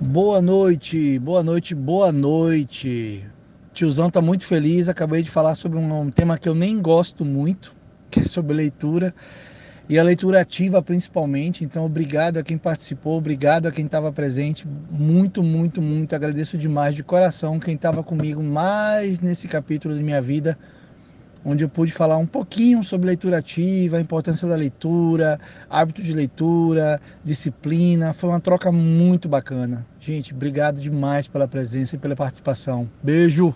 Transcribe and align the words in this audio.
Boa 0.00 0.40
noite, 0.40 1.18
boa 1.18 1.42
noite, 1.42 1.74
boa 1.74 2.12
noite. 2.12 3.26
Tiozão 3.74 4.08
tá 4.08 4.20
muito 4.20 4.46
feliz. 4.46 4.88
Acabei 4.88 5.24
de 5.24 5.30
falar 5.30 5.56
sobre 5.56 5.76
um 5.76 6.08
tema 6.08 6.38
que 6.38 6.48
eu 6.48 6.54
nem 6.54 6.80
gosto 6.80 7.24
muito, 7.24 7.74
que 8.08 8.20
é 8.20 8.24
sobre 8.24 8.54
leitura 8.54 9.12
e 9.88 9.98
a 9.98 10.04
leitura 10.04 10.40
ativa 10.40 10.80
principalmente. 10.80 11.64
Então, 11.64 11.84
obrigado 11.84 12.36
a 12.36 12.44
quem 12.44 12.56
participou, 12.56 13.18
obrigado 13.18 13.66
a 13.66 13.72
quem 13.72 13.86
estava 13.86 14.12
presente. 14.12 14.68
Muito, 14.88 15.42
muito, 15.42 15.82
muito 15.82 16.14
agradeço 16.14 16.56
demais 16.56 16.94
de 16.94 17.02
coração 17.02 17.58
quem 17.58 17.74
estava 17.74 18.04
comigo 18.04 18.40
mais 18.40 19.20
nesse 19.20 19.48
capítulo 19.48 19.96
da 19.96 20.00
minha 20.00 20.22
vida 20.22 20.56
onde 21.44 21.64
eu 21.64 21.68
pude 21.68 21.92
falar 21.92 22.16
um 22.16 22.26
pouquinho 22.26 22.82
sobre 22.82 23.06
leitura 23.06 23.38
ativa, 23.38 23.96
a 23.96 24.00
importância 24.00 24.48
da 24.48 24.56
leitura, 24.56 25.38
hábito 25.68 26.02
de 26.02 26.12
leitura, 26.12 27.00
disciplina. 27.24 28.12
Foi 28.12 28.30
uma 28.30 28.40
troca 28.40 28.70
muito 28.72 29.28
bacana. 29.28 29.86
Gente, 30.00 30.34
obrigado 30.34 30.80
demais 30.80 31.28
pela 31.28 31.48
presença 31.48 31.96
e 31.96 31.98
pela 31.98 32.16
participação. 32.16 32.88
Beijo! 33.02 33.54